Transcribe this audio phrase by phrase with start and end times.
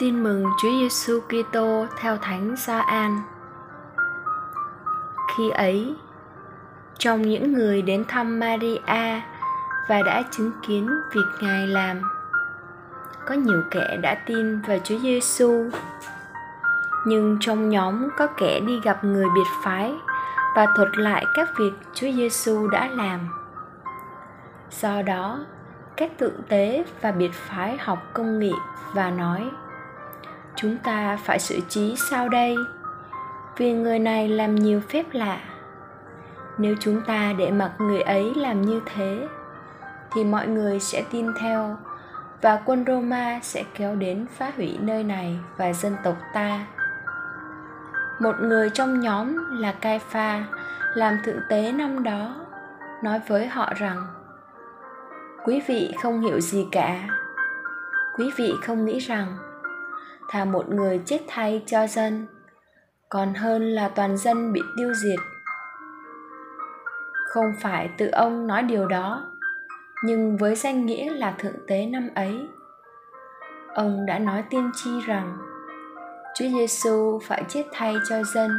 [0.00, 3.22] Tin mừng Chúa Giêsu Kitô theo Thánh Gioan.
[5.36, 5.94] Khi ấy,
[6.98, 9.20] trong những người đến thăm Maria
[9.88, 12.00] và đã chứng kiến việc Ngài làm,
[13.26, 15.70] có nhiều kẻ đã tin vào Chúa Giêsu.
[17.06, 19.94] Nhưng trong nhóm có kẻ đi gặp người biệt phái
[20.56, 23.20] và thuật lại các việc Chúa Giêsu đã làm.
[24.70, 25.38] Do đó,
[25.96, 28.54] các tượng tế và biệt phái học công nghị
[28.94, 29.50] và nói
[30.62, 32.56] chúng ta phải xử trí sao đây,
[33.56, 35.40] vì người này làm nhiều phép lạ.
[36.58, 39.28] Nếu chúng ta để mặc người ấy làm như thế,
[40.12, 41.76] thì mọi người sẽ tin theo
[42.42, 46.66] và quân roma sẽ kéo đến phá hủy nơi này và dân tộc ta.
[48.20, 50.44] Một người trong nhóm là cai pha
[50.94, 52.34] làm thượng tế năm đó,
[53.02, 54.06] nói với họ rằng,
[55.44, 57.08] quý vị không hiểu gì cả.
[58.18, 59.36] Quý vị không nghĩ rằng
[60.30, 62.26] thà một người chết thay cho dân,
[63.08, 65.18] còn hơn là toàn dân bị tiêu diệt.
[67.24, 69.26] Không phải tự ông nói điều đó,
[70.04, 72.48] nhưng với danh nghĩa là thượng tế năm ấy,
[73.74, 75.38] ông đã nói tiên tri rằng
[76.34, 78.50] chúa giêsu phải chết thay cho dân,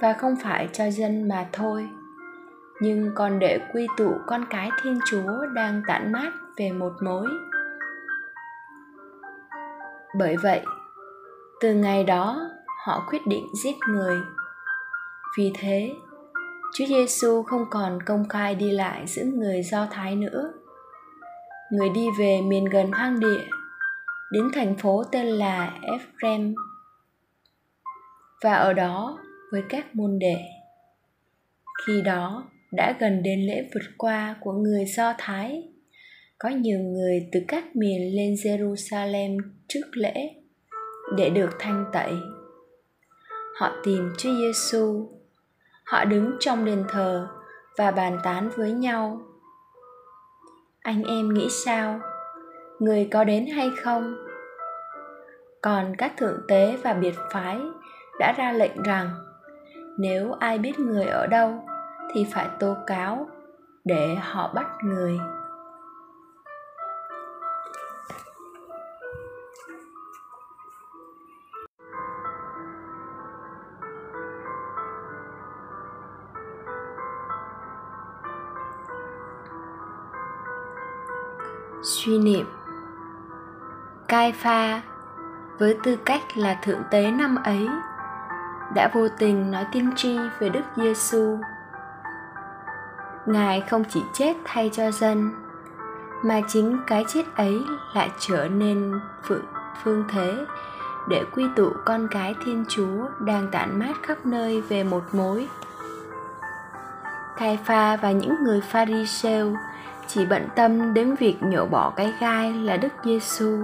[0.00, 1.88] và không phải cho dân mà thôi,
[2.80, 7.26] nhưng còn để quy tụ con cái thiên chúa đang tản mát về một mối
[10.14, 10.60] bởi vậy,
[11.60, 12.50] từ ngày đó
[12.86, 14.16] họ quyết định giết người.
[15.38, 15.92] Vì thế,
[16.74, 20.52] chúa giêsu không còn công khai đi lại giữa người do thái nữa.
[21.72, 23.44] Người đi về miền gần hoang địa,
[24.32, 26.54] đến thành phố tên là Ephraim
[28.42, 29.18] và ở đó
[29.52, 30.36] với các môn đệ.
[31.86, 35.68] Khi đó đã gần đến lễ vượt qua của người Do Thái
[36.38, 39.38] có nhiều người từ các miền lên Jerusalem
[39.68, 40.30] trước lễ
[41.16, 42.12] để được thanh tẩy.
[43.56, 45.08] Họ tìm Chúa Giêsu.
[45.84, 47.28] Họ đứng trong đền thờ
[47.76, 49.20] và bàn tán với nhau.
[50.80, 52.00] Anh em nghĩ sao?
[52.78, 54.16] Người có đến hay không?
[55.62, 57.58] Còn các thượng tế và biệt phái
[58.18, 59.10] đã ra lệnh rằng,
[59.98, 61.62] nếu ai biết người ở đâu
[62.14, 63.26] thì phải tố cáo
[63.84, 65.18] để họ bắt người
[81.82, 82.46] suy niệm
[84.08, 84.80] cai pha
[85.58, 87.68] với tư cách là thượng tế năm ấy
[88.74, 91.38] đã vô tình nói tiên tri về Đức Giêsu.
[93.26, 95.30] Ngài không chỉ chết thay cho dân,
[96.24, 97.58] mà chính cái chết ấy
[97.94, 99.44] lại trở nên phương,
[99.82, 100.44] phương thế
[101.08, 105.48] để quy tụ con cái Thiên Chúa đang tản mát khắp nơi về một mối.
[107.36, 109.06] Cai pha và những người pha ri
[110.08, 113.58] chỉ bận tâm đến việc nhổ bỏ cái gai là Đức Giêsu.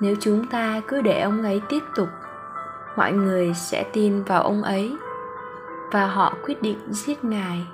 [0.00, 2.08] Nếu chúng ta cứ để ông ấy tiếp tục,
[2.96, 4.96] mọi người sẽ tin vào ông ấy
[5.92, 7.66] và họ quyết định giết Ngài.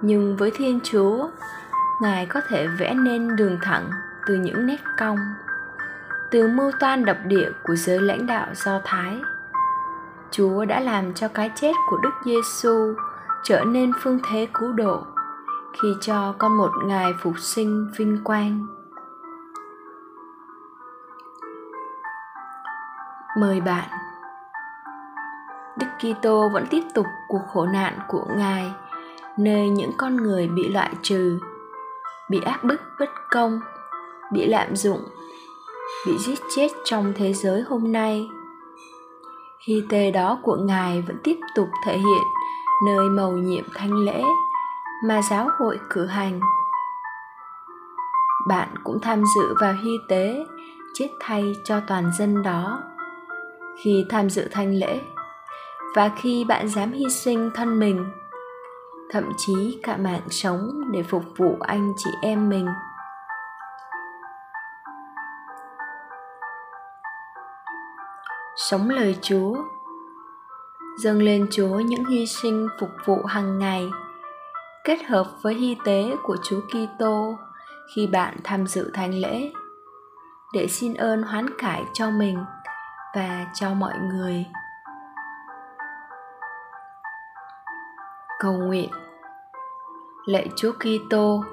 [0.00, 1.28] Nhưng với Thiên Chúa,
[2.02, 3.90] Ngài có thể vẽ nên đường thẳng
[4.26, 5.18] từ những nét cong,
[6.30, 9.20] từ mưu toan độc địa của giới lãnh đạo Do Thái.
[10.30, 12.94] Chúa đã làm cho cái chết của Đức Giêsu
[13.42, 15.04] trở nên phương thế cứu độ
[15.72, 18.66] khi cho con một ngày phục sinh vinh quang.
[23.38, 23.88] Mời bạn.
[25.78, 28.72] Đức kitô vẫn tiếp tục cuộc khổ nạn của ngài,
[29.38, 31.38] nơi những con người bị loại trừ,
[32.30, 33.60] bị áp bức bất công,
[34.32, 35.00] bị lạm dụng,
[36.06, 38.28] bị giết chết trong thế giới hôm nay.
[39.66, 42.22] Khi tê đó của ngài vẫn tiếp tục thể hiện
[42.86, 44.22] nơi mầu nhiệm thanh lễ
[45.02, 46.40] mà giáo hội cử hành.
[48.48, 50.46] Bạn cũng tham dự vào hy tế,
[50.94, 52.82] chết thay cho toàn dân đó.
[53.82, 55.00] Khi tham dự thanh lễ,
[55.96, 58.04] và khi bạn dám hy sinh thân mình,
[59.10, 62.66] thậm chí cả mạng sống để phục vụ anh chị em mình.
[68.56, 69.56] Sống lời chúa,
[70.98, 73.90] dâng lên chúa những hy sinh phục vụ hàng ngày
[74.84, 77.38] kết hợp với hy tế của Chúa Kitô
[77.94, 79.52] khi bạn tham dự thánh lễ.
[80.52, 82.44] Để xin ơn hoán cải cho mình
[83.14, 84.46] và cho mọi người.
[88.38, 88.90] Cầu nguyện.
[90.26, 91.44] Lạy Chúa Kitô,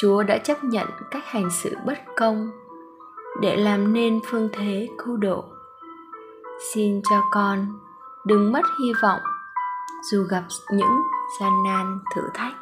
[0.00, 2.50] Chúa đã chấp nhận cách hành sự bất công
[3.40, 5.44] để làm nên phương thế cứu độ.
[6.72, 7.66] Xin cho con
[8.24, 9.20] đừng mất hy vọng
[10.10, 10.42] dù gặp
[10.72, 11.02] những
[11.40, 12.61] gian nan thử thách.